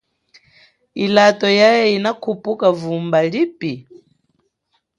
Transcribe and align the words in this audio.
Ilato 1.03 1.47
yeye 1.59 1.85
inakhupuka 1.97 2.67
vumba 2.79 3.19
lipi. 3.31 3.71